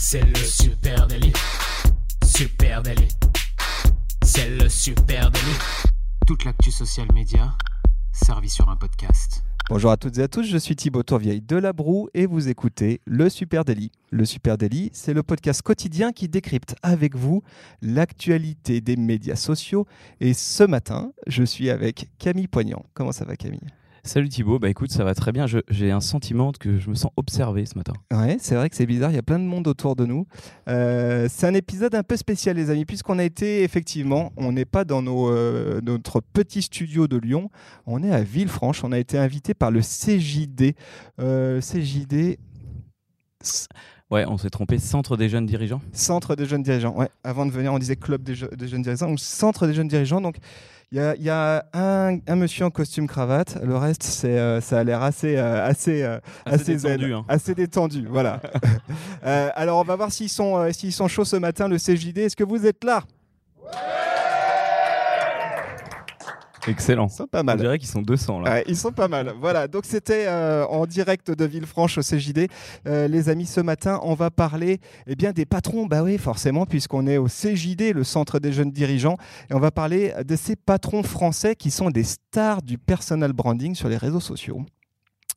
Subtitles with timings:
[0.00, 1.32] C'est le super délit.
[2.24, 3.08] Super délit.
[4.22, 5.58] C'est le super délit.
[6.24, 7.52] Toute l'actu social média
[8.12, 9.42] servie sur un podcast.
[9.68, 12.48] Bonjour à toutes et à tous, je suis Thibaut Tourvieille de La Broue et vous
[12.48, 13.90] écoutez Le Super Daily.
[14.10, 17.42] Le Super Daily, c'est le podcast quotidien qui décrypte avec vous
[17.82, 19.84] l'actualité des médias sociaux.
[20.20, 22.84] Et ce matin, je suis avec Camille Poignant.
[22.94, 23.66] Comment ça va Camille?
[24.04, 25.46] Salut Thibaut, bah écoute, ça va très bien.
[25.68, 27.92] J'ai un sentiment que je me sens observé ce matin.
[28.12, 30.26] Ouais, c'est vrai que c'est bizarre, il y a plein de monde autour de nous.
[30.68, 34.64] Euh, c'est un épisode un peu spécial, les amis, puisqu'on a été effectivement, on n'est
[34.64, 37.50] pas dans nos, euh, notre petit studio de Lyon,
[37.86, 38.84] on est à Villefranche.
[38.84, 40.74] On a été invité par le CJD.
[41.20, 42.38] Euh, CJD.
[44.10, 44.78] Ouais, on s'est trompé.
[44.78, 45.82] Centre des jeunes dirigeants.
[45.92, 46.96] Centre des jeunes dirigeants.
[46.96, 47.08] Ouais.
[47.24, 50.20] Avant de venir, on disait club des, des jeunes dirigeants ou centre des jeunes dirigeants.
[50.20, 50.36] Donc,
[50.90, 53.58] il y a, un, monsieur en costume cravate.
[53.62, 57.24] Le reste, c'est, euh, ça a l'air assez, euh, assez, euh, assez, détendu, hein.
[57.28, 58.06] assez détendu.
[58.08, 58.40] Voilà.
[59.22, 61.68] alors, on va voir s'ils sont, s'ils sont chauds ce matin.
[61.68, 63.04] Le CJD, est-ce que vous êtes là?
[66.68, 67.06] Excellent.
[67.06, 67.56] Ils sont pas mal.
[67.58, 68.62] On dirait qu'ils sont 200 là.
[68.66, 69.34] ils sont pas mal.
[69.40, 72.48] Voilà, donc c'était euh, en direct de Villefranche au CJD.
[72.86, 75.86] Euh, les amis, ce matin, on va parler eh bien, des patrons.
[75.86, 79.16] Bah oui, forcément, puisqu'on est au CJD, le centre des jeunes dirigeants.
[79.50, 83.74] Et on va parler de ces patrons français qui sont des stars du personal branding
[83.74, 84.62] sur les réseaux sociaux.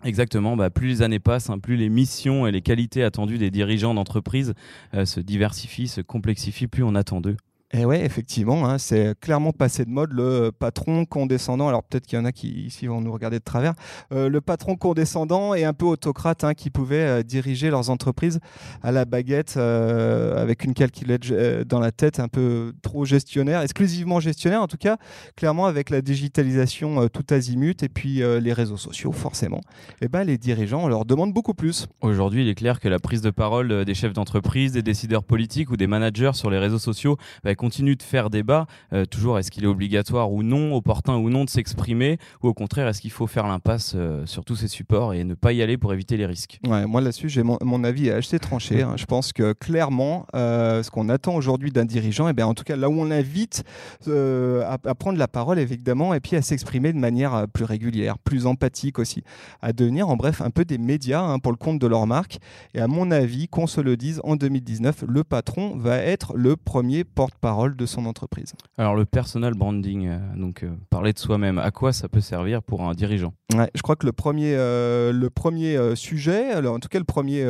[0.03, 3.51] Exactement, bah, plus les années passent, hein, plus les missions et les qualités attendues des
[3.51, 4.53] dirigeants d'entreprise
[4.95, 7.37] euh, se diversifient, se complexifient, plus on attend d'eux.
[7.73, 11.69] Et ouais, effectivement, hein, c'est clairement passé de mode le patron condescendant.
[11.69, 13.73] Alors peut-être qu'il y en a qui ici vont nous regarder de travers.
[14.11, 18.41] Euh, le patron condescendant et un peu autocrate hein, qui pouvait euh, diriger leurs entreprises
[18.83, 21.31] à la baguette euh, avec une calculette
[21.65, 24.97] dans la tête, un peu trop gestionnaire, exclusivement gestionnaire en tout cas.
[25.37, 29.61] Clairement avec la digitalisation tout azimut et puis les réseaux sociaux forcément.
[30.01, 31.87] Et eh ben les dirigeants on leur demande beaucoup plus.
[32.01, 35.71] Aujourd'hui, il est clair que la prise de parole des chefs d'entreprise, des décideurs politiques
[35.71, 38.65] ou des managers sur les réseaux sociaux va continue de faire débat.
[38.91, 42.55] Euh, toujours, est-ce qu'il est obligatoire ou non, opportun ou non de s'exprimer Ou au
[42.55, 45.61] contraire, est-ce qu'il faut faire l'impasse euh, sur tous ces supports et ne pas y
[45.61, 46.59] aller pour éviter les risques?
[46.65, 48.81] Moi, là-dessus, mon, avis est assez tranché.
[48.81, 48.95] Hein.
[48.97, 52.63] Je pense que clairement, euh, ce qu'on attend aujourd'hui d'un dirigeant, eh bien, en tout
[52.63, 53.63] cas, là où on invite
[54.07, 58.97] à, prendre la parole, évidemment, et puis à s'exprimer de manière plus régulière, plus empathique
[58.97, 59.23] aussi,
[59.61, 62.39] à devenir, en bref, un peu des médias hein, pour le compte de leur marque.
[62.73, 66.55] Et à mon avis, qu'on se le dise, en 2019, le patron va être le
[66.55, 68.53] premier porte-parole de son entreprise.
[68.77, 72.63] Alors le personal branding, euh, donc euh, parler de soi-même, à quoi ça peut servir
[72.63, 76.79] pour un dirigeant ouais, Je crois que le premier, euh, le premier sujet, alors en
[76.79, 77.45] tout cas le premier,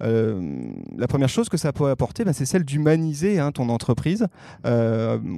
[0.00, 4.26] la première chose que ça peut apporter, bah, c'est celle d'humaniser hein, ton entreprise.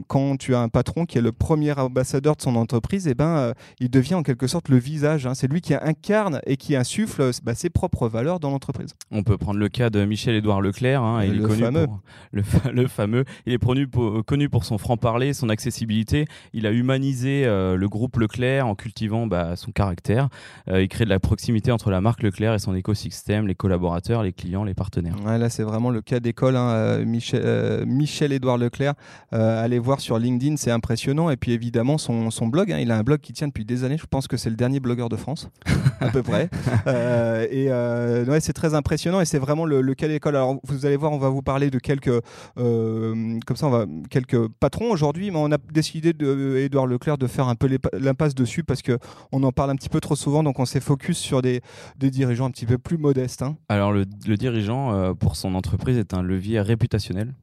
[0.06, 3.14] quand tu as un patron qui est le premier ambassadeur de son entreprise, et eh
[3.14, 5.26] ben, il devient en quelque sorte le visage.
[5.26, 5.34] Hein.
[5.34, 8.94] c'est lui qui incarne et qui insuffle bah, ses propres valeurs dans l'entreprise.
[9.10, 11.86] On peut prendre le cas de Michel-Édouard Leclerc, hein, il le est connu fameux.
[11.86, 12.00] Pour
[12.32, 12.42] le,
[12.72, 13.24] le fameux.
[13.46, 16.26] Il est connu euh, connu pour son franc-parler, son accessibilité.
[16.52, 20.28] Il a humanisé euh, le groupe Leclerc en cultivant bah, son caractère.
[20.68, 24.22] Euh, il crée de la proximité entre la marque Leclerc et son écosystème, les collaborateurs,
[24.22, 25.16] les clients, les partenaires.
[25.24, 26.56] là, c'est vraiment le cas d'école.
[26.56, 28.94] Hein, Michel, Michel-Édouard Leclerc,
[29.30, 31.30] allez voir sur LinkedIn, c'est impressionnant.
[31.30, 33.84] Et puis évidemment, son, son blog, hein, il a un blog qui tient depuis des
[33.84, 33.98] années.
[33.98, 35.50] Je pense que c'est le dernier blogueur de France,
[36.00, 36.48] à peu près.
[37.50, 40.36] et ouais, c'est très impressionnant et c'est vraiment le, le cas d'école.
[40.36, 42.22] Alors, vous allez voir, on va vous parler de quelques.
[42.56, 43.75] comme ça, on va
[44.10, 48.34] quelques patrons aujourd'hui, mais on a décidé, de, Edouard Leclerc, de faire un peu l'impasse
[48.34, 51.42] dessus parce qu'on en parle un petit peu trop souvent, donc on s'est focus sur
[51.42, 51.60] des,
[51.98, 53.42] dirigeants un petit peu plus modestes.
[53.42, 53.56] Hein.
[53.68, 57.34] Alors le, dirigeant, euh, pour son entreprise, est un levier réputationnel.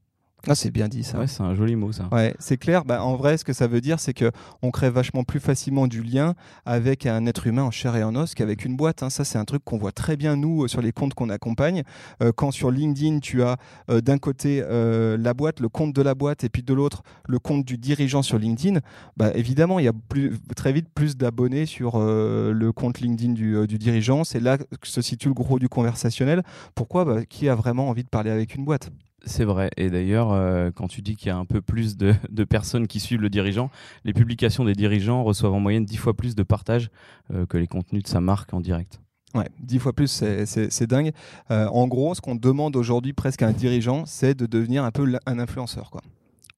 [0.49, 1.19] Ah, c'est bien dit ça.
[1.19, 2.09] Ouais, c'est un joli mot ça.
[2.11, 2.83] Ouais, c'est clair.
[2.83, 4.29] Bah, en vrai, ce que ça veut dire, c'est que
[4.61, 8.13] on crée vachement plus facilement du lien avec un être humain en chair et en
[8.15, 9.03] os qu'avec une boîte.
[9.03, 9.09] Hein.
[9.09, 11.83] Ça, c'est un truc qu'on voit très bien nous sur les comptes qu'on accompagne.
[12.21, 13.55] Euh, quand sur LinkedIn, tu as
[13.89, 17.03] euh, d'un côté euh, la boîte, le compte de la boîte, et puis de l'autre
[17.25, 18.81] le compte du dirigeant sur LinkedIn,
[19.15, 23.65] bah, évidemment, il y a plus, très vite plus d'abonnés sur le compte LinkedIn du,
[23.65, 24.25] du dirigeant.
[24.25, 26.43] C'est là que se situe le gros du conversationnel.
[26.75, 27.05] Pourquoi?
[27.05, 28.91] Bah, Qui a vraiment envie de parler avec une boîte?
[29.25, 29.69] C'est vrai.
[29.77, 32.99] Et d'ailleurs, euh, quand tu dis qu'il y a un peu plus de, personnes qui
[32.99, 33.69] suivent le dirigeant,
[34.03, 36.89] les publications des dirigeants reçoivent en moyenne dix fois plus de partages
[37.33, 38.99] euh, que les contenus de sa marque en direct.
[39.33, 41.11] Ouais, dix fois plus, c'est dingue.
[41.49, 44.91] Euh, en gros, ce qu'on demande aujourd'hui presque à un dirigeant, c'est de devenir un
[44.91, 45.89] peu un influenceur.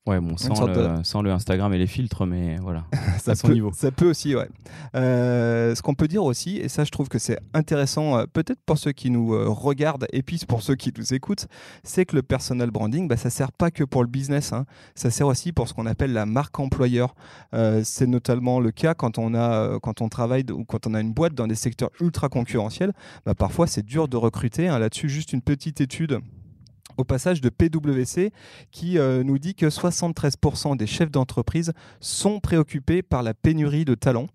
[0.08, 2.86] Ouais, bon, sans le, sans le, Instagram et les filtres, mais voilà,
[3.20, 3.72] ça à son peut, niveau.
[3.74, 4.48] Ça peut aussi, ouais.
[4.94, 8.60] Euh, ce qu'on peut dire aussi, et ça je trouve que c'est intéressant, euh, peut-être
[8.68, 11.48] pour ceux qui nous euh, regardent et puis pour ceux qui nous écoutent,
[11.84, 14.68] c'est que le personal branding, bah, ça sert pas que pour le business, hein.
[14.94, 17.16] ça sert aussi pour ce qu'on appelle la marque employeur.
[17.84, 21.14] c'est notamment le cas quand on, a, quand on travaille ou quand on a une
[21.14, 22.94] boîte dans des secteurs ultra concurrentiels,
[23.26, 24.68] bah, parfois c'est dur de recruter.
[24.68, 24.78] Hein.
[24.78, 26.20] Là-dessus, juste une petite étude
[26.98, 28.32] au passage de PwC
[28.72, 33.96] qui euh, nous dit que 73% des chefs d'entreprise sont préoccupés par la pénurie de
[33.96, 34.28] talents.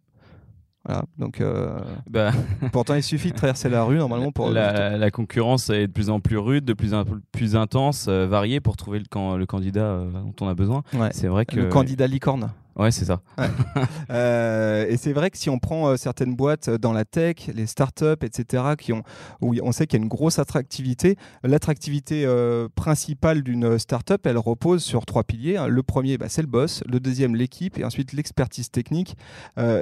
[0.86, 1.78] Voilà, donc euh,
[2.10, 2.32] bah.
[2.72, 6.20] pourtant il suffit de traverser la rue normalement pour la, concurrence est de plus en
[6.20, 10.34] plus rude, de plus en plus intense, euh, variée pour trouver le, le candidat dont
[10.40, 10.82] on a besoin.
[11.10, 12.50] C'est vrai que le candidat licorne.
[12.76, 13.20] Ouais, c'est ça.
[14.10, 17.66] Euh, et c'est vrai que si on prend euh, certaines boîtes dans la tech, les
[17.66, 19.04] startups, etc., qui ont,
[19.40, 24.38] où on sait qu'il y a une grosse attractivité, l'attractivité euh, principale d'une startup, elle
[24.38, 25.58] repose sur trois piliers.
[25.58, 25.68] Hein.
[25.68, 26.82] Le premier, bah, c'est le boss.
[26.88, 27.78] Le deuxième, l'équipe.
[27.78, 29.16] Et ensuite, l'expertise technique.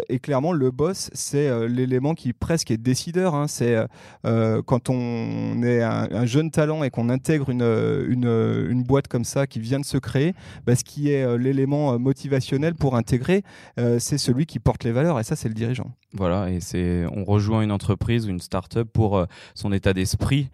[0.09, 3.35] et clairement, le boss, c'est l'élément qui presque est décideur.
[3.35, 3.49] Hein.
[3.49, 3.77] C'est
[4.23, 7.63] quand on est un, jeune talent et qu'on intègre une,
[8.09, 10.35] une, une, boîte comme ça qui vient de se créer,
[10.67, 13.43] bah, ce qui est l'élément motivationnel pour intégrer,
[13.79, 15.93] euh, c'est celui qui porte les valeurs et ça, c'est le dirigeant.
[16.13, 20.51] Voilà, et c'est on rejoint une entreprise ou une start-up pour euh, son état d'esprit,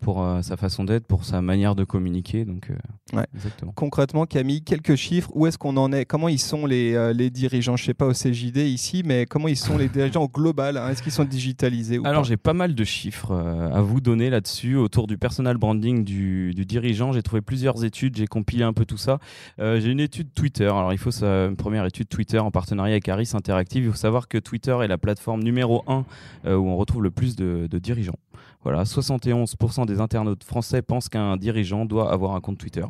[0.00, 2.44] pour euh, sa façon d'être, pour sa manière de communiquer.
[2.44, 3.72] Donc, euh, exactement.
[3.74, 5.30] Concrètement, Camille, quelques chiffres.
[5.34, 6.04] Où est-ce qu'on en est?
[6.04, 7.76] Comment ils sont les, les dirigeants?
[7.76, 10.76] Je ne sais pas au CJD ici, mais comment ils sont les dirigeants au global
[10.76, 10.88] hein?
[10.88, 14.76] Est-ce qu'ils sont digitalisés ou Alors, j'ai pas mal de chiffres à vous donner là-dessus
[14.76, 17.12] autour du personal branding du, du dirigeant.
[17.12, 19.18] J'ai trouvé plusieurs études, j'ai compilé un peu tout ça.
[19.58, 20.66] j'ai une étude Twitter.
[20.66, 23.84] Alors, il faut sa une première étude Twitter en partenariat avec Harris Interactive.
[23.84, 26.04] Il faut savoir que Twitter est la plateforme numéro 1
[26.44, 28.18] où on retrouve le plus de, de dirigeants.
[28.62, 32.84] Voilà, 71% des internautes français pensent qu'un dirigeant doit avoir un compte Twitter.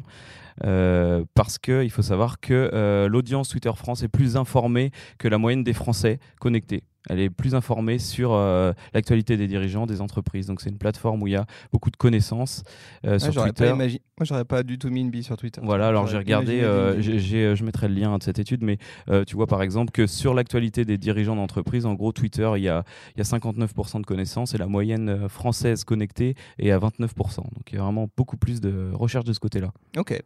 [0.65, 5.39] Euh, parce qu'il faut savoir que euh, l'audience Twitter France est plus informée que la
[5.39, 6.85] moyenne des Français connectés.
[7.09, 10.47] Elle est plus informée sur euh, l'actualité des dirigeants, des entreprises.
[10.47, 12.63] Donc c'est une plateforme où il y a beaucoup de connaissances
[13.05, 13.73] euh, sur Twitter.
[13.75, 13.89] Moi,
[14.23, 15.61] j'aurais pas du tout mis une bille sur Twitter.
[15.65, 18.79] Voilà, alors j'ai regardé, euh, je mettrai le lien de cette étude, mais
[19.27, 22.69] tu vois par exemple que sur l'actualité des dirigeants d'entreprise, en gros Twitter, il y
[22.69, 22.85] a,
[23.17, 27.37] il y a 59% de connaissances et la moyenne française connectée est à 29%.
[27.37, 29.73] Donc il y a vraiment beaucoup plus de recherche de ce côté-là.
[29.97, 30.21] Ok.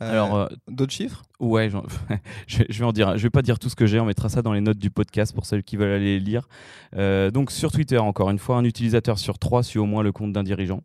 [0.00, 1.22] Alors, euh, d'autres chiffres?
[1.40, 1.70] Ouais,
[2.46, 3.18] je, vais en dire.
[3.18, 4.00] Je vais pas dire tout ce que j'ai.
[4.00, 6.48] On mettra ça dans les notes du podcast pour ceux qui veulent aller les lire.
[6.96, 10.12] Euh, donc sur Twitter, encore une fois, un utilisateur sur trois suit au moins le
[10.12, 10.82] compte d'un dirigeant.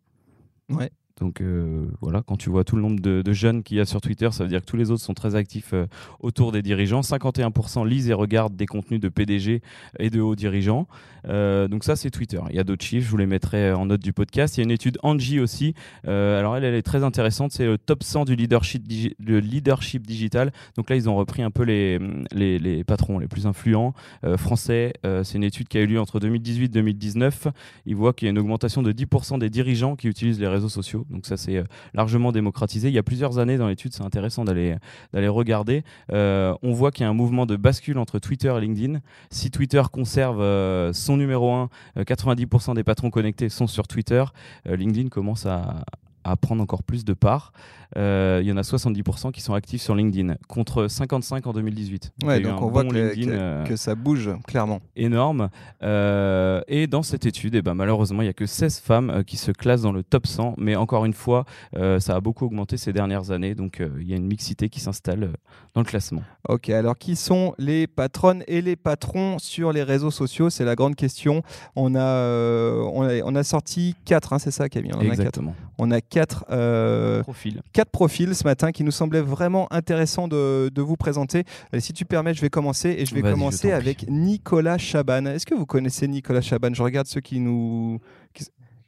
[0.68, 0.90] Ouais.
[1.20, 4.02] Donc euh, voilà, quand tu vois tout le nombre de, jeunes qu'il y a sur
[4.02, 5.86] Twitter, ça veut dire que tous les autres sont très actifs euh,
[6.20, 7.00] autour des dirigeants.
[7.00, 9.62] 51% lisent et regardent des contenus de PDG
[9.98, 10.86] et de hauts dirigeants.
[11.28, 12.40] Euh, donc ça, c'est Twitter.
[12.50, 14.56] Il y a d'autres chiffres, je vous les mettrai en note du podcast.
[14.56, 15.74] Il y a une étude Angie aussi.
[16.04, 17.52] alors elle, elle est très intéressante.
[17.52, 18.84] C'est le top 100 du leadership,
[19.18, 20.52] le leadership digital.
[20.76, 21.98] Donc là, ils ont repris un peu les,
[22.32, 23.94] les, les patrons les plus influents
[24.36, 24.92] français.
[25.02, 27.48] c'est une étude qui a eu lieu entre 2018 et 2019.
[27.86, 30.68] Ils voient qu'il y a une augmentation de 10% des dirigeants qui utilisent les réseaux
[30.68, 31.05] sociaux.
[31.10, 31.64] Donc ça c'est euh,
[31.94, 32.88] largement démocratisé.
[32.88, 34.78] Il y a plusieurs années dans l'étude, c'est intéressant d'aller
[35.14, 35.82] regarder.
[36.12, 39.00] Euh, on voit qu'il y a un mouvement de bascule entre Twitter et LinkedIn.
[39.30, 41.68] Si Twitter conserve euh, son numéro 1,
[41.98, 44.24] 90% des patrons connectés sont sur Twitter.
[44.64, 45.84] LinkedIn commence à,
[46.26, 47.52] à prendre encore plus de parts.
[47.96, 52.12] Euh, il y en a 70% qui sont actifs sur LinkedIn, contre 55 en 2018.
[52.24, 54.80] Ouais, donc on voit euh, que, ça bouge clairement.
[54.96, 55.50] Énorme.
[55.82, 59.22] Euh, et dans cette étude, et eh ben, malheureusement, il n'y a que 16 femmes
[59.24, 60.54] qui se classent dans le top 100.
[60.58, 61.44] Mais encore une fois,
[61.74, 63.54] ça a beaucoup augmenté ces dernières années.
[63.54, 65.32] Donc il y a une mixité qui s'installe
[65.74, 66.22] dans le classement.
[66.48, 70.50] Ok, alors qui sont les patronnes et les patrons sur les réseaux sociaux?
[70.50, 71.42] C'est la grande question.
[71.76, 74.92] On a, on a, sorti 4, hein, c'est ça Camille?
[74.94, 75.54] On Exactement.
[75.78, 80.96] on a 4 profils quatre profils ce matin qui nous semblaient vraiment intéressants de, vous
[80.96, 81.44] présenter.
[81.78, 85.26] si tu permets, je vais commencer et je vais commencer avec Nicolas Chaban.
[85.26, 86.72] Est-ce que vous connaissez Nicolas Chaban?
[86.72, 88.00] Je regarde ceux qui nous,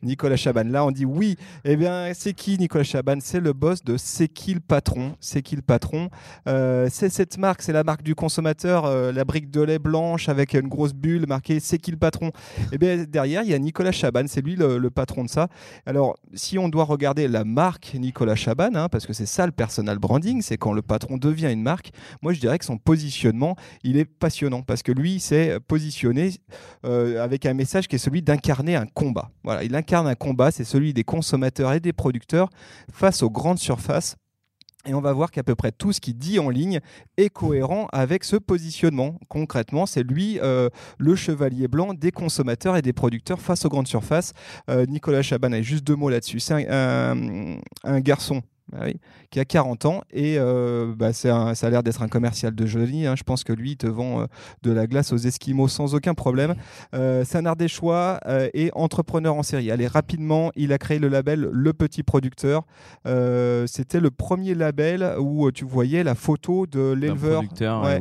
[0.03, 0.65] Nicolas Chaban.
[0.65, 1.37] Là, on dit oui.
[1.65, 3.19] Eh bien, c'est qui Nicolas Chaban?
[3.21, 6.11] C'est le boss de C'est qui le patron C'est qui le patron
[6.49, 10.29] euh, C'est cette marque, c'est la marque du consommateur, euh, la brique de lait blanche
[10.29, 12.33] avec une grosse bulle marquée C'est qui le patron
[12.73, 14.25] Eh bien, derrière, il y a Nicolas Chaban.
[14.27, 15.49] C'est lui le, patron de ça.
[15.85, 19.53] Alors, si on doit regarder la marque Nicolas Chaban, hein, parce que c'est ça le
[19.53, 21.91] personal branding, c'est quand le patron devient une marque,
[22.23, 26.33] moi, je dirais que son positionnement, il est passionnant parce que lui, s'est positionné
[26.85, 29.31] euh, avec un message qui est celui d'incarner un combat.
[29.45, 32.49] Voilà, il incarne un combat, c'est celui des consommateurs et des producteurs
[32.93, 34.17] face aux grandes surfaces.
[34.87, 36.81] Et on va voir qu'à peu près tout ce qu'il dit en ligne
[37.17, 39.19] est cohérent avec ce positionnement.
[39.29, 43.89] Concrètement, c'est lui euh, le chevalier blanc des consommateurs et des producteurs face aux grandes
[43.89, 44.33] surfaces.
[44.71, 46.41] Euh, Nicolas Chaban a juste deux mots là-dessus.
[46.41, 47.59] C'est un,
[48.01, 48.43] garçon
[48.73, 48.87] bah
[49.31, 53.07] qui a 40 ans et euh, bah, ça a l'air d'être un commercial de joli.
[53.07, 53.15] Hein.
[53.17, 54.27] Je pense que lui, il te vend euh,
[54.63, 56.55] de la glace aux Esquimaux sans aucun problème.
[56.95, 58.21] Euh, c'est un ardéchois
[58.55, 59.71] et entrepreneur en série.
[59.71, 62.65] Allez, rapidement, il a créé le label Le Petit Producteur.
[63.67, 67.43] C'était le premier label où tu voyais la photo de l'éleveur.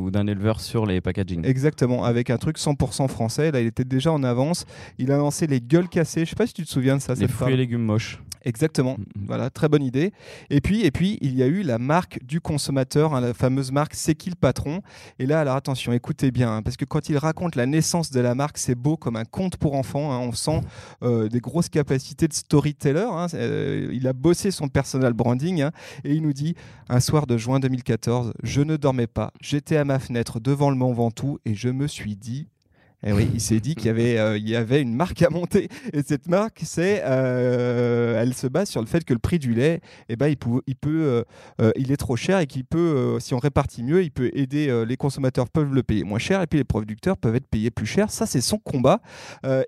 [0.00, 1.44] ou d'un éleveur sur les packaging.
[1.44, 3.50] Exactement, avec un truc 100% français.
[3.50, 4.64] Là, il était déjà en avance.
[4.98, 6.24] Il a lancé les gueules cassées.
[6.24, 7.14] Je sais pas si tu te souviens de ça.
[7.14, 8.20] Les fruits et légumes moches.
[8.48, 8.96] Exactement.
[8.96, 9.26] Mm, mm.
[9.26, 10.12] Voilà, très bonne idée.
[10.48, 13.70] Et puis, et puis, il y a eu la marque du consommateur, hein, la fameuse
[13.70, 14.80] marque C'est qui le patron?
[15.18, 18.20] Et là, alors attention, écoutez bien, hein, parce que quand il raconte la naissance de
[18.20, 20.12] la marque, c'est beau comme un conte pour enfants.
[20.12, 20.20] Hein.
[20.20, 20.62] on sent
[21.02, 23.06] euh, des grosses capacités de storyteller.
[23.34, 25.68] Euh, il a bossé son personal branding
[26.04, 26.54] et il nous dit
[26.88, 30.76] un soir de juin 2014, je ne dormais pas, j'étais à ma fenêtre devant le
[30.76, 32.48] Mont Ventoux et je me suis dit
[33.04, 35.30] et eh oui, il s'est dit qu'il y avait, euh, y avait une marque à
[35.30, 35.68] monter.
[35.92, 39.80] Et cette marque, euh, elle se base sur le fait que le prix du lait,
[40.08, 41.24] eh ben, il, peut, il, peut,
[41.60, 44.84] euh, il est trop cher et qu'il peut, si on répartit mieux, il peut aider,
[44.84, 47.86] les consommateurs peuvent le payer moins cher et puis les producteurs peuvent être payés plus
[47.86, 48.10] cher.
[48.10, 49.00] Ça, c'est son combat.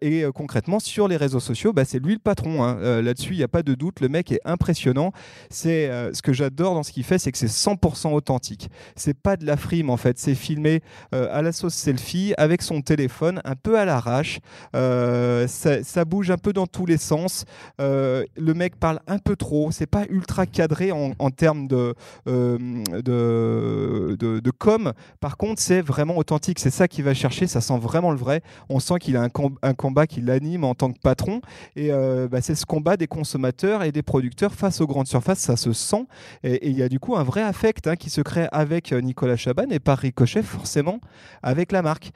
[0.02, 2.64] et concrètement, sur les réseaux sociaux, bah, c'est lui le patron.
[2.64, 3.00] Hein.
[3.00, 4.00] Là-dessus, il n'y a pas de doute.
[4.00, 5.12] Le mec est impressionnant.
[5.50, 8.70] C'est ce que j'adore dans ce qu'il fait, c'est que c'est 100% authentique.
[8.96, 10.18] C'est pas de la frime en fait.
[10.18, 10.80] C'est filmé
[11.12, 14.40] à la sauce selfie avec son téléphone un peu à l'arrache.
[14.74, 17.44] Euh, ça, bouge un peu dans tous les sens.
[17.80, 19.70] Euh, le mec parle un peu trop.
[19.70, 21.94] C'est pas ultra cadré en, termes de,
[22.26, 22.58] euh,
[23.02, 24.92] de, de, com.
[25.20, 26.58] Par contre, c'est vraiment authentique.
[26.58, 27.46] C'est ça qu'il va chercher.
[27.46, 28.42] Ça sent vraiment le vrai.
[28.68, 29.30] On sent qu'il a un,
[29.62, 31.40] un combat qui l'anime en tant que patron.
[31.76, 31.90] Et
[32.30, 35.38] bah, c'est ce combat des consommateurs et des producteurs face aux grandes surfaces.
[35.38, 36.06] Ça se sent.
[36.42, 39.36] Et il y a du coup un vrai affect hein, qui se crée avec Nicolas
[39.36, 41.00] Chaban et par ricochet forcément
[41.42, 42.12] avec la marque.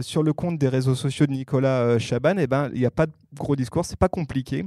[0.00, 2.86] sur le le compte des réseaux sociaux de Nicolas euh, Chaban, eh ben, il n'y
[2.86, 4.64] a pas de gros discours, c'est pas compliqué.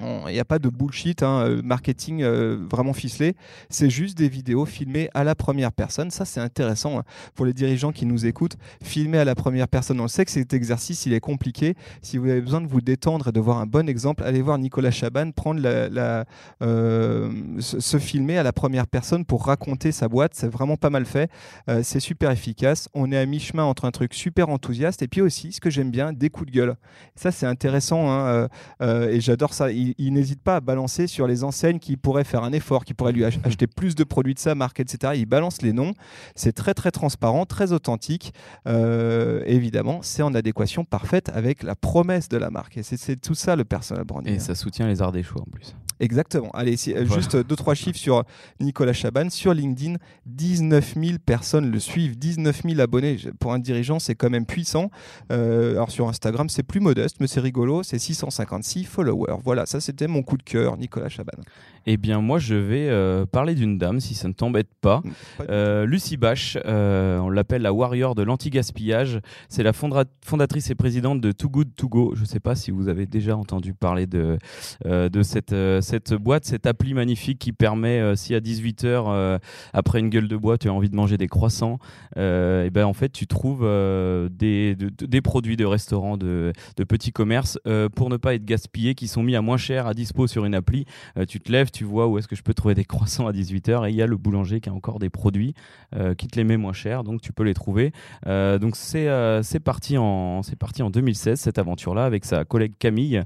[0.00, 3.34] Il n'y a pas de bullshit, hein, euh, marketing euh, vraiment ficelé.
[3.68, 6.12] C'est juste des vidéos filmées à la première personne.
[6.12, 8.56] Ça, c'est intéressant hein, pour les dirigeants qui nous écoutent.
[8.80, 10.00] Filmer à la première personne.
[10.00, 11.74] On sait que cet exercice, il est compliqué.
[12.00, 14.56] Si vous avez besoin de vous détendre et de voir un bon exemple, allez voir
[14.58, 16.24] Nicolas Chaban prendre la,
[16.62, 20.32] euh, se filmer à la première personne pour raconter sa boîte.
[20.34, 21.28] C'est vraiment pas mal fait.
[21.82, 22.88] c'est super efficace.
[22.94, 25.90] On est à mi-chemin entre un truc super enthousiaste et puis aussi, ce que j'aime
[25.90, 26.76] bien, des coups de gueule.
[27.16, 28.48] Ça, c'est intéressant hein,
[28.80, 32.52] et j'adore ça il, n'hésite pas à balancer sur les enseignes qui pourraient faire un
[32.52, 35.12] effort, qui pourraient lui acheter plus de produits de sa marque, etc.
[35.16, 35.94] Il balance les noms.
[36.34, 38.32] C'est très très transparent, très authentique.
[38.66, 42.78] Euh, évidemment, c'est en adéquation parfaite avec la promesse de la marque.
[42.78, 44.34] Et c'est tout ça le personal branding.
[44.34, 45.74] Et ça soutient les arts des choix en plus.
[46.00, 46.50] Exactement.
[46.52, 48.24] Allez, euh, juste deux, trois chiffres sur
[48.60, 49.30] Nicolas Chaban.
[49.30, 53.16] Sur LinkedIn, 19 000 personnes le suivent, 19 000 abonnés.
[53.38, 54.90] Pour un dirigeant, c'est quand même puissant.
[55.32, 59.38] Euh, alors sur Instagram, c'est plus modeste, mais c'est rigolo, c'est 656 followers.
[59.44, 61.32] Voilà, ça c'était mon coup de cœur, Nicolas Chaban.
[61.90, 65.02] Eh bien, moi, je vais euh, parler d'une dame, si ça ne t'embête pas.
[65.40, 69.20] Mm, Lucie Bache, on l'appelle la warrior de l'anti-gaspillage.
[69.48, 72.12] C'est la fondatrice et présidente de Too Good To Go.
[72.14, 74.38] Je ne sais pas si vous avez déjà entendu parler de,
[74.84, 79.38] de cette cette boîte, cette appli magnifique qui permet, euh, si à 18h, euh,
[79.72, 81.78] après une gueule de bois, tu as envie de manger des croissants,
[82.16, 83.66] euh, et ben en fait, tu trouves
[84.30, 87.58] des, des, produits de restaurants, de, de petits commerces,
[87.94, 90.54] pour ne pas être gaspillés, qui sont mis à moins cher à dispo sur une
[90.54, 90.84] appli.
[91.28, 93.86] tu te lèves, tu vois où est-ce que je peux trouver des croissants à 18h,
[93.86, 95.54] et il y a le boulanger qui a encore des produits
[96.16, 97.92] qui te les met moins cher, donc tu peux les trouver.
[98.26, 99.08] donc c'est
[99.42, 103.22] c'est parti, en, parti en 2016, cette aventure-là, avec sa collègue Camille.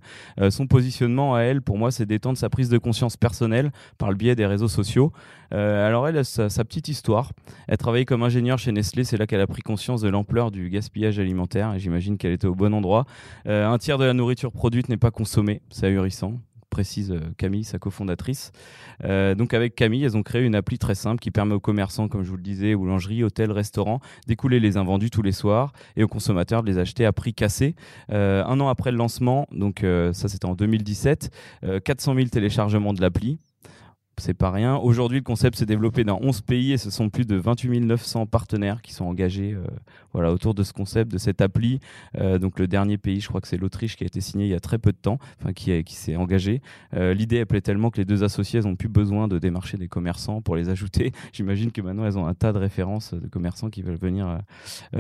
[0.51, 4.17] son positionnement à elle, pour moi, c'est d'étendre sa prise de conscience personnelle par le
[4.17, 5.13] biais des réseaux sociaux.
[5.53, 7.33] Euh, alors elle a sa, petite histoire.
[7.69, 10.71] Elle travaillait comme ingénieure chez Nestlé, c'est là qu'elle a pris conscience de l'ampleur du
[10.71, 13.05] gaspillage alimentaire et j'imagine qu'elle était au bon endroit.
[13.47, 16.41] Euh, un tiers de la nourriture produite n'est pas consommée, c'est ahurissant
[16.73, 18.51] précise euh, Camille, sa cofondatrice.
[19.05, 22.09] Euh, donc avec Camille, elles ont créé une appli très simple qui permet aux commerçants,
[22.09, 26.03] comme je vous le disais, boulangeries, hôtels, restaurants, d'écouler les invendus tous les soirs et
[26.03, 27.77] aux consommateurs de les acheter à prix cassé.
[28.11, 31.31] Euh, un an après le lancement, donc ça c'était en 2017,
[31.85, 33.39] 400 000 téléchargements de l'appli
[34.19, 34.77] c'est pas rien.
[34.77, 38.27] Aujourd'hui, le concept s'est développé dans 11 pays et ce sont plus de 28 900
[38.27, 39.65] partenaires qui sont engagés euh,
[40.13, 41.81] voilà, autour de ce concept, de cette appli.
[42.19, 44.51] Euh, donc le dernier pays, je crois que c'est l'Autriche qui a été signé il
[44.51, 46.61] y a très peu de temps, enfin qui, s'est engagé.
[46.95, 50.43] Euh, l'idée plaît tellement que les deux associés n'ont plus besoin de démarcher des commerçants
[50.43, 51.13] pour les ajouter.
[51.33, 54.39] J'imagine que maintenant elles ont un tas de références de commerçants qui veulent venir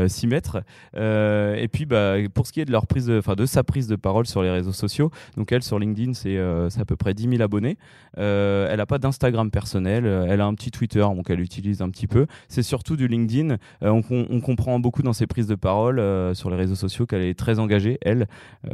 [0.08, 0.62] s'y mettre.
[0.94, 3.96] et puis bah, pour ce qui est de leur prise, de, de sa prise de
[3.96, 7.42] parole sur les réseaux sociaux, donc elle sur LinkedIn c'est à peu près 10 000
[7.42, 7.76] abonnés.
[8.16, 11.90] elle n'a pas d'Instagram personnel, euh, elle a un petit Twitter donc elle utilise un
[11.90, 12.26] petit peu.
[12.48, 13.56] C'est surtout du LinkedIn.
[13.82, 17.22] Euh, on, comprend beaucoup dans ses prises de parole euh, sur les réseaux sociaux qu'elle
[17.22, 17.98] est très engagée.
[18.02, 18.26] Elle,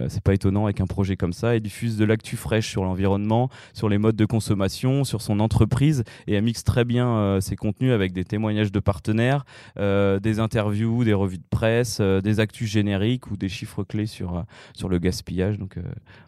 [0.08, 1.56] c'est pas étonnant avec un projet comme ça.
[1.56, 6.04] Elle diffuse de l'actu fraîche sur l'environnement, sur les modes de consommation, sur son entreprise
[6.26, 9.44] et elle mixe très bien ses contenus avec des témoignages de partenaires,
[9.76, 14.44] des interviews, des revues de presse, des actus génériques ou des chiffres clés sur,
[14.74, 15.58] sur le gaspillage.
[15.58, 15.76] Donc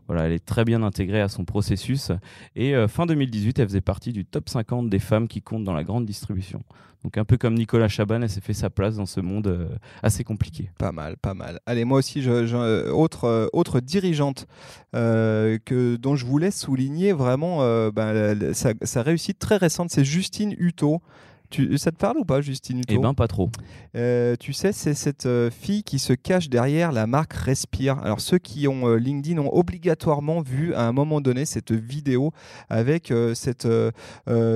[0.07, 2.13] voilà, elle est très bien intégrée à son processus.
[2.57, 5.83] Et fin 2018, elle faisait partie du top 50 des femmes qui comptent dans la
[5.83, 6.63] grande distribution.
[7.03, 9.67] Donc un peu comme Nicolas Chaban, elle s'est fait sa place dans ce monde euh,
[10.01, 10.71] assez compliqué.
[10.79, 11.59] Pas mal, pas mal.
[11.67, 14.47] Allez, moi aussi, je, euh, autre, euh, autre dirigeante
[14.93, 17.59] que, dont je voulais souligner vraiment
[17.91, 21.03] ben, sa, réussite très récente, c'est Justine Hutto
[21.77, 23.51] ça te parle ou pas, Justine Eh ben, pas trop.
[23.97, 27.99] Euh, tu sais, c'est cette euh, fille qui se cache derrière la marque Respire.
[27.99, 32.33] Alors, ceux qui ont euh, LinkedIn ont obligatoirement vu à un moment donné cette vidéo
[32.69, 33.69] avec cette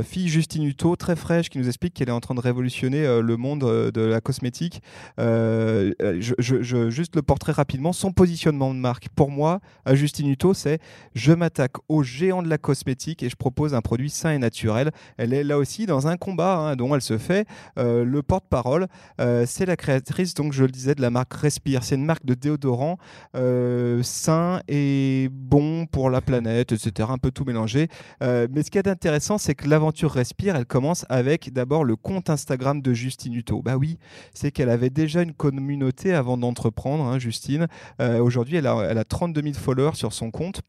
[0.04, 3.36] fille Justine Hutto, très fraîche, qui nous explique qu'elle est en train de révolutionner le
[3.36, 4.82] monde de la cosmétique.
[5.18, 7.92] Je, juste le portrait rapidement.
[7.92, 10.78] Son positionnement de marque, pour moi, à Justine Hutto, c'est
[11.14, 14.90] je m'attaque aux géants de la cosmétique et je propose un produit sain et naturel.
[15.16, 16.56] Elle est là aussi dans un combat.
[16.56, 17.46] Hein, elle se fait
[17.78, 18.88] euh, le porte-parole.
[19.20, 21.84] Euh, c'est la créatrice, donc je le disais, de la marque Respire.
[21.84, 22.98] C'est une marque de déodorant
[23.36, 27.08] euh, sain et bon pour la planète, etc.
[27.10, 27.88] Un peu tout mélangé.
[28.20, 32.30] mais ce qui est intéressant, c'est que l'aventure Respire, elle commence avec d'abord le compte
[32.30, 33.62] Instagram de Justine Hutto.
[33.62, 33.98] Bah oui,
[34.32, 37.66] c'est qu'elle avait déjà une communauté avant d'entreprendre, hein, Justine.
[38.00, 40.62] Aujourd'hui, elle a, elle a 32 000 followers sur son compte.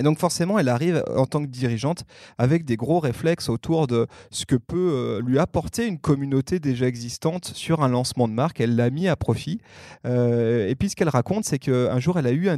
[0.00, 2.04] Et donc forcément, elle arrive en tant que dirigeante
[2.38, 6.86] avec des gros réflexes autour de ce que peut euh, lui apporter une communauté déjà
[6.86, 8.62] existante sur un lancement de marque.
[8.62, 9.60] Elle l'a mis à profit.
[10.06, 12.56] Euh, et puis ce qu'elle raconte, c'est qu'un jour, elle a eu un,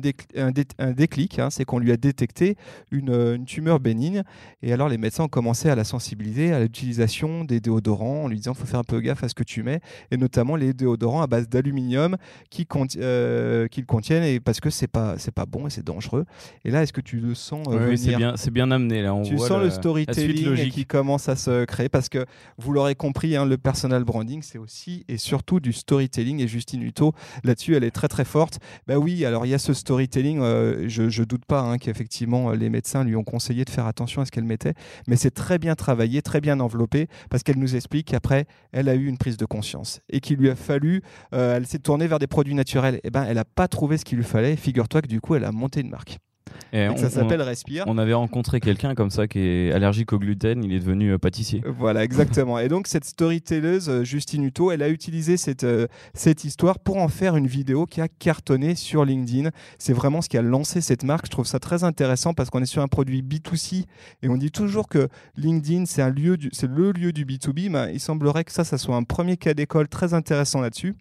[0.92, 2.56] déclic, hein, c'est qu'on lui a détecté
[2.92, 4.22] une, tumeur bénigne.
[4.62, 8.36] Et alors les médecins ont commencé à la sensibiliser à l'utilisation des déodorants en lui
[8.36, 9.80] disant, faut faire un peu gaffe à ce que tu mets,
[10.12, 12.16] et notamment les déodorants à base d'aluminium
[12.50, 12.68] qui,
[12.98, 16.24] euh, contiennent, parce que c'est pas, pas bon et c'est dangereux.
[16.64, 19.14] Et là, est-ce que tu le sens euh, oui, c'est bien, c'est bien amené là.
[19.14, 22.24] On tu sens le storytelling qui commence à se créer parce que
[22.58, 26.40] vous l'aurez compris, hein, le personal branding, c'est aussi et surtout du storytelling.
[26.40, 27.12] Et Justine Hutto,
[27.44, 28.58] là-dessus, elle est très très forte.
[28.86, 30.40] Bah oui, alors il y a ce storytelling.
[30.40, 33.86] Euh, je, je doute pas hein, qu'effectivement euh, les médecins lui ont conseillé de faire
[33.86, 34.74] attention à ce qu'elle mettait,
[35.06, 38.94] mais c'est très bien travaillé, très bien enveloppé parce qu'elle nous explique qu'après, elle a
[38.94, 42.26] eu une prise de conscience et qu'il lui a fallu, elle s'est tournée vers des
[42.26, 42.96] produits naturels.
[42.96, 44.56] Et eh ben, elle n'a pas trouvé ce qu'il lui fallait.
[44.56, 46.18] Figure-toi que du coup, elle a monté une marque
[46.72, 47.84] ça s'appelle Respire.
[47.86, 51.18] On avait rencontré quelqu'un comme ça qui est allergique au gluten, il est devenu euh,
[51.18, 51.62] pâtissier.
[51.66, 52.58] Voilà, exactement.
[52.58, 56.96] et donc cette storytelleuse, euh, Justine Hutto, elle a utilisé cette, euh, cette histoire pour
[56.96, 59.50] en faire une vidéo qui a cartonné sur LinkedIn.
[59.78, 61.26] C'est vraiment ce qui a lancé cette marque.
[61.26, 63.84] Je trouve ça très intéressant parce qu'on est sur un produit B2C
[64.22, 67.70] et on dit toujours que LinkedIn, c'est le lieu du B2B.
[67.70, 70.94] Mais il semblerait que ça, ça soit un premier cas d'école très intéressant là-dessus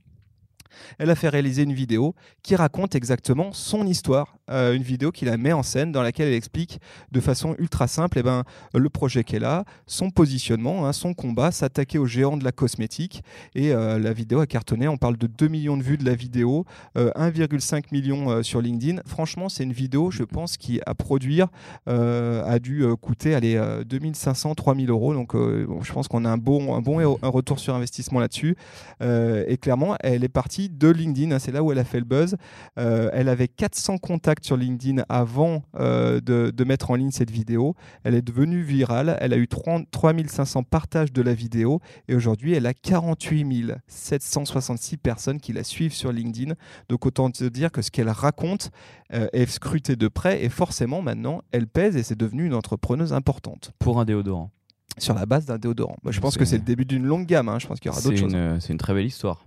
[0.97, 5.25] elle a fait réaliser une vidéo qui raconte exactement son histoire, euh, une vidéo qui
[5.25, 6.79] la met en scène dans laquelle elle explique
[7.11, 11.51] de façon ultra simple eh ben, le projet qu'elle a, son positionnement, hein, son combat,
[11.51, 13.23] s'attaquer aux géants de la cosmétique.
[13.55, 16.15] Et euh, la vidéo a cartonné, on parle de 2 millions de vues de la
[16.15, 19.01] vidéo, 1,5 euh, million sur LinkedIn.
[19.05, 21.47] Franchement, c'est une vidéo, je pense, qui à produire
[21.85, 25.13] a dû coûter allez, 2500, 3000 euros.
[25.13, 28.55] Donc je pense qu'on a un bon, un bon un retour sur investissement là-dessus.
[29.01, 31.31] et clairement, elle est partie de LinkedIn.
[31.31, 32.35] Hein, c'est là où elle a fait le buzz.
[32.77, 37.75] Euh, elle avait 400 contacts sur LinkedIn avant euh, de, mettre en ligne cette vidéo.
[38.03, 39.17] Elle est devenue virale.
[39.19, 43.41] Elle a eu 3500 partages de la vidéo et aujourd'hui, elle a 48
[43.87, 46.53] 766 personnes qui la suivent sur LinkedIn.
[46.89, 48.71] Donc autant te dire que ce qu'elle raconte
[49.13, 53.13] euh, est scruté de près et forcément maintenant, elle pèse et c'est devenu une entrepreneuse
[53.13, 53.71] importante.
[53.79, 54.51] Pour un déodorant
[54.97, 55.95] sur la base d'un déodorant.
[56.09, 57.47] je pense que c'est le début d'une longue gamme.
[57.47, 57.59] Hein.
[57.59, 58.35] Je pense qu'il y aura d'autres choses.
[58.59, 59.45] C'est une très belle histoire.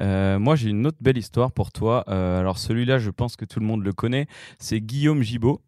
[0.00, 2.04] Euh, moi, j'ai une autre belle histoire pour toi.
[2.08, 4.26] Euh, alors, celui-là, je pense que tout le monde le connaît.
[4.58, 5.60] C'est Guillaume Gibaud,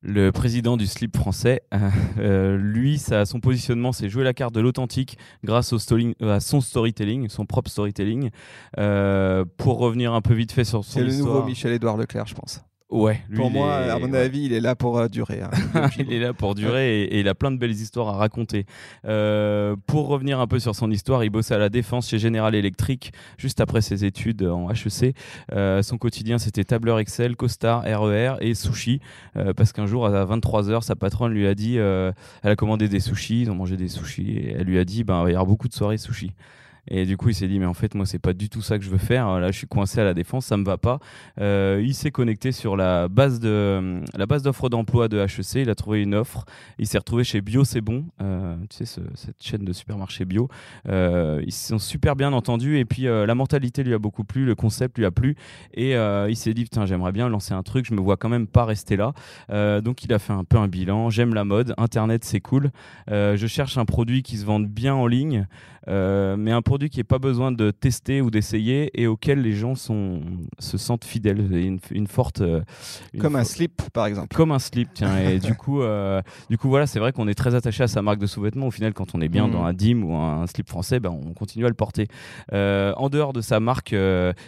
[0.00, 1.62] le président du slip français.
[2.18, 5.78] Euh, lui, ça, son positionnement, c'est jouer la carte de l'authentique grâce au
[6.20, 8.30] à son storytelling, son propre storytelling.
[8.76, 10.92] pour revenir un peu vite fait sur son.
[10.92, 12.62] C'est le nouveau Michel-Édouard Leclerc, je pense.
[12.92, 13.22] Ouais.
[13.34, 15.40] pour moi, à mon avis, il est là pour euh, durer.
[15.40, 15.88] Hein.
[15.98, 18.66] il est là pour durer et, il a plein de belles histoires à raconter.
[19.06, 22.54] Euh, pour revenir un peu sur son histoire, il bossait à la défense chez General
[22.54, 25.16] Electric juste après ses études en HEC.
[25.52, 29.00] Euh, son quotidien, c'était tableur Excel, costard, RER et sushi.
[29.56, 33.42] parce qu'un jour, à 23h, sa patronne lui a dit, elle a commandé des sushis,
[33.42, 35.46] ils ont mangé des sushis et elle lui a dit, ben, il va y avoir
[35.46, 36.32] beaucoup de soirées sushis.
[36.88, 38.76] Et du coup, il s'est dit, mais en fait, moi, c'est pas du tout ça
[38.76, 39.38] que je veux faire.
[39.38, 40.98] Là, je suis coincé à la défense, ça me va pas.
[41.40, 45.62] Euh, il s'est connecté sur la base de la base d'offres d'emploi de HEC.
[45.62, 46.44] Il a trouvé une offre.
[46.78, 48.06] Il s'est retrouvé chez Bio, c'est bon.
[48.20, 50.48] Euh, tu sais, cette chaîne de supermarché bio.
[50.88, 52.78] Euh, ils se sont super bien entendus.
[52.78, 55.36] Et puis, la mentalité lui a beaucoup plu, le concept lui a plu.
[55.74, 57.86] Et il s'est dit, putain, j'aimerais bien lancer un truc.
[57.86, 59.12] Je me vois quand même pas rester là.
[59.80, 61.10] donc, il a fait un peu un bilan.
[61.10, 61.74] J'aime la mode.
[61.78, 62.70] Internet, c'est cool.
[63.08, 65.46] je cherche un produit qui se vende bien en ligne,
[65.86, 69.74] mais un produit qui n'est pas besoin de tester ou d'essayer et auquel les gens
[69.74, 70.20] sont,
[70.58, 71.52] se sentent fidèles.
[71.52, 72.42] Une, une forte.
[73.18, 74.34] comme un slip, par exemple.
[74.34, 75.18] Comme un slip, tiens.
[75.18, 75.80] et du coup,
[76.50, 78.66] du coup, voilà, c'est vrai qu'on est très attaché à sa marque de sous-vêtements.
[78.66, 79.52] Au final, quand on est bien mm.
[79.52, 82.08] dans un DIM ou un, slip français, ben, on continue à le porter.
[82.52, 83.94] en dehors de sa marque,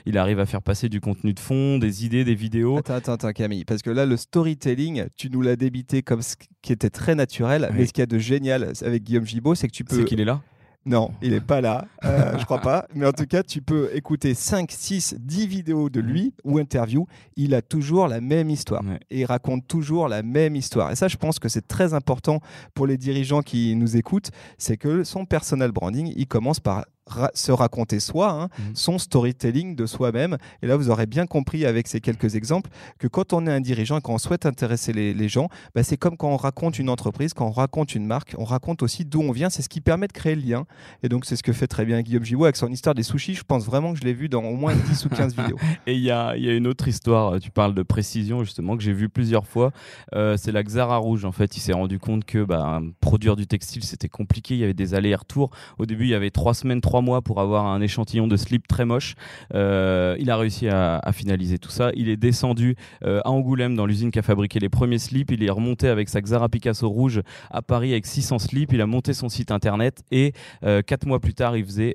[0.07, 2.79] il arrive à faire passer du contenu de fond, des idées, des vidéos.
[2.79, 6.35] Attends, attends, attends Camille, parce que là, le storytelling, tu nous l'as débité comme ce
[6.63, 9.69] qui était très naturel, mais ce qu'il y a de génial avec Guillaume Gibaud, c'est
[9.69, 9.97] que tu peux.
[9.97, 10.41] C'est qu'il est là
[10.87, 12.87] non, il n'est pas là, euh, je crois pas.
[12.95, 17.07] Mais en tout cas, tu peux écouter 5, 6, 10 vidéos de lui ou interviews.
[17.37, 18.83] Il a toujours la même histoire.
[19.11, 20.91] Et il raconte toujours la même histoire.
[20.91, 22.41] Et ça, je pense que c'est très important
[22.75, 24.31] pour les dirigeants qui nous écoutent.
[24.59, 26.85] C'est que son personal branding, il commence par
[27.35, 28.75] se raconter soi, hein, mhm.
[28.75, 30.39] son storytelling de soi-même.
[30.63, 33.61] Et là, vous aurez bien compris avec ces quelques exemples que quand on est un
[33.61, 37.35] dirigeant et qu'on souhaite intéresser les, gens, bah, c'est comme quand on raconte une entreprise,
[37.35, 39.51] quand on raconte une marque, on raconte aussi d'où on vient.
[39.51, 40.67] C'est ce qui permet de créer le lien.
[41.03, 43.35] Et donc, c'est ce que fait très bien Guillaume Gibault avec son histoire des sushis.
[43.35, 45.59] Je pense vraiment que je l'ai vu dans au moins 10 ou 15 vidéos.
[45.87, 48.83] Et il y a, y a, une autre histoire, tu parles de précision justement, que
[48.83, 49.73] j'ai vu plusieurs fois.
[50.15, 51.25] Euh, c'est la Xara Rouge.
[51.25, 54.55] En fait, il s'est rendu compte que bah, produire du textile, c'était compliqué.
[54.55, 55.51] Il y avait des allers-retours.
[55.79, 58.69] Au début, il y avait trois semaines, trois mois pour avoir un échantillon de slip
[58.69, 59.17] très moche.
[59.53, 61.91] Euh, il a réussi à, finaliser tout ça.
[61.97, 65.33] Il est descendu euh, à Angoulême dans l'usine qui a fabriqué les premiers slips.
[65.33, 68.73] Il est remonté avec sa Xara Picasso rouge à Paris avec 600 slips.
[68.73, 71.95] Il a monté son site internet et euh, quatre mois plus tard, il faisait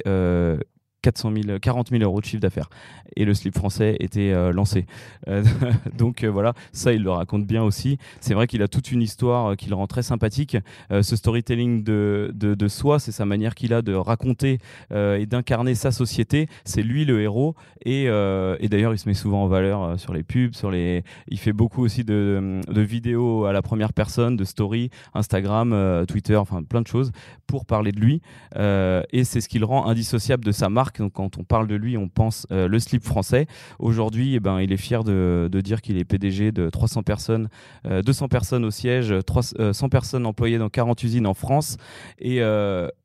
[1.02, 2.70] 400 000, 40 000 euros de chiffre d'affaires.
[3.16, 4.86] Et le slip français était euh, lancé.
[5.28, 5.44] Euh,
[5.98, 7.98] donc euh, voilà, ça il le raconte bien aussi.
[8.20, 10.58] C'est vrai qu'il a toute une histoire qui le rend très sympathique.
[10.90, 14.60] ce storytelling de, de, soi, c'est sa manière qu'il a de raconter
[14.92, 16.48] et d'incarner sa société.
[16.66, 17.56] C'est lui le héros.
[17.86, 21.04] Et, et d'ailleurs, il se met souvent en valeur sur les pubs, sur les.
[21.28, 26.36] Il fait beaucoup aussi de, de vidéos à la première personne, de stories, Instagram, Twitter,
[26.36, 27.12] enfin plein de choses
[27.48, 28.22] pour parler de lui.
[28.56, 31.76] et c'est ce qui le rend indissociable de sa marque donc, quand on parle de
[31.76, 33.48] lui, on pense euh, le slip français.
[33.80, 37.50] Aujourd'hui, eh ben, il est fier de, dire qu'il est PDG de 300 personnes,
[37.86, 41.78] 200 euh, personnes au siège, 300 euh, personnes employées dans 40 usines en France.
[42.20, 42.42] Et,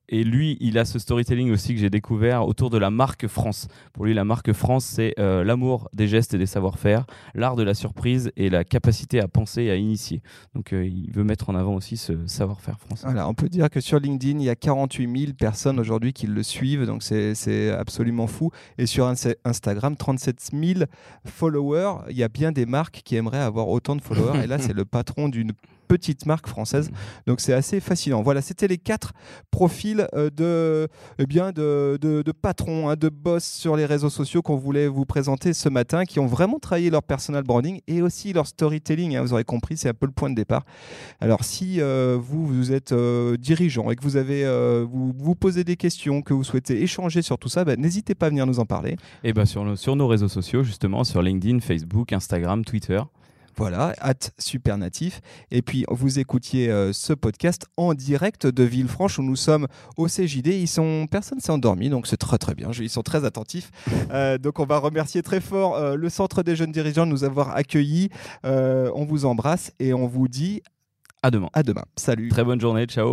[0.09, 3.69] et lui, il a ce storytelling aussi que j'ai découvert autour de la marque France.
[3.93, 7.63] Pour lui, la marque France, c'est euh, l'amour des gestes et des savoir-faire, l'art de
[7.63, 10.23] la surprise et la capacité à penser et à initier.
[10.55, 13.07] Donc, euh, il veut mettre en avant aussi ce savoir-faire français.
[13.07, 16.27] Voilà, on peut dire que sur LinkedIn, il y a 48 000 personnes aujourd'hui qui
[16.27, 18.51] le suivent, donc c'est absolument fou.
[18.79, 19.07] Et sur
[19.45, 20.81] Instagram, 37 000
[21.25, 22.05] followers.
[22.11, 24.45] Il y a bien des marques qui aimeraient avoir autant de followers.
[24.45, 25.53] et là, c'est le patron d'une
[25.87, 26.91] petite marque française.
[27.27, 28.23] Donc c'est assez fascinant.
[28.23, 29.13] Voilà, c'était les quatre
[29.51, 34.43] profils euh, de, eh bien de, de, patrons, hein, de boss sur les réseaux sociaux
[34.43, 38.33] qu'on voulait vous présenter ce matin, qui ont vraiment travaillé leur personal branding et aussi
[38.33, 39.17] leur storytelling.
[39.17, 39.23] Hein.
[39.23, 40.65] vous aurez compris, c'est un peu le point de départ.
[41.21, 44.45] Alors si euh, vous, vous êtes euh, dirigeant et que vous avez
[44.85, 48.27] vous, vous posez des questions, que vous souhaitez échanger sur tout ça, bah, n'hésitez pas
[48.27, 48.97] à venir nous en parler.
[49.23, 53.01] Et ben sur, sur nos réseaux sociaux, justement, sur LinkedIn, Facebook, Instagram, Twitter.
[53.57, 55.21] Voilà, at Supernatif.
[55.51, 60.07] Et puis, vous écoutiez euh, ce podcast en direct de Villefranche où nous sommes au
[60.07, 60.49] CJD.
[60.49, 62.71] Ils sont, personne s'est endormi, donc c'est très très bien.
[62.79, 63.71] Ils sont très attentifs.
[64.11, 67.25] Euh, donc, on va remercier très fort euh, le Centre des jeunes dirigeants de nous
[67.25, 68.11] avoir accueillis.
[68.45, 70.63] on vous embrasse et on vous dit
[71.23, 71.49] à demain.
[71.55, 71.85] À demain.
[71.97, 72.29] Salut.
[72.29, 72.85] Très bonne journée.
[72.87, 73.13] Ciao.